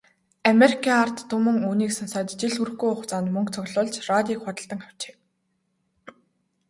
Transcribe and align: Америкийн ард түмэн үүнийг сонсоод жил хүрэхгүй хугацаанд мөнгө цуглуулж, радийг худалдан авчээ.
Америкийн 0.51 0.97
ард 1.03 1.17
түмэн 1.29 1.57
үүнийг 1.67 1.91
сонсоод 1.95 2.27
жил 2.39 2.53
хүрэхгүй 2.57 2.89
хугацаанд 2.91 3.27
мөнгө 3.35 3.51
цуглуулж, 3.55 3.95
радийг 4.09 4.39
худалдан 4.41 4.79
авчээ. 4.87 5.13